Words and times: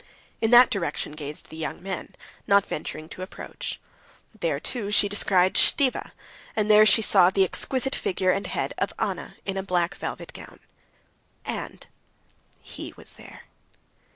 In 0.41 0.49
that 0.49 0.71
direction 0.71 1.11
gazed 1.11 1.49
the 1.51 1.57
young 1.57 1.79
men, 1.83 2.15
not 2.47 2.65
venturing 2.65 3.07
to 3.09 3.21
approach. 3.21 3.79
There, 4.39 4.59
too, 4.59 4.89
she 4.89 5.07
descried 5.07 5.53
Stiva, 5.53 6.11
and 6.55 6.71
there 6.71 6.87
she 6.87 7.03
saw 7.03 7.29
the 7.29 7.43
exquisite 7.43 7.93
figure 7.93 8.31
and 8.31 8.47
head 8.47 8.73
of 8.79 8.93
Anna 8.97 9.35
in 9.45 9.57
a 9.57 9.61
black 9.61 9.93
velvet 9.93 10.33
gown. 10.33 10.59
And 11.45 11.85
he 12.63 12.95
was 12.97 13.13
there. 13.13 13.41